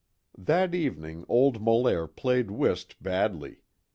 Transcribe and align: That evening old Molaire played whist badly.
That 0.39 0.73
evening 0.73 1.25
old 1.29 1.61
Molaire 1.61 2.07
played 2.07 2.49
whist 2.49 2.95
badly. 3.03 3.61